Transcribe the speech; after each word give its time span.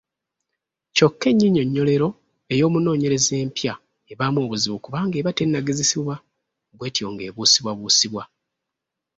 Kyokka 0.95 1.25
ennyinyonnyolero 1.31 2.07
ey’omunoonyereza 2.53 3.33
empya 3.43 3.73
ebaamu 4.11 4.39
obuzibu 4.45 4.77
kubanga 4.83 5.15
eba 5.21 5.35
tennagezesebwa 5.37 6.15
bw’etyo 6.75 7.05
ng’ebuusibwabuusibwa. 7.11 8.23